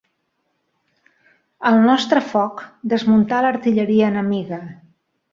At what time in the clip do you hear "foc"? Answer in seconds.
2.29-2.63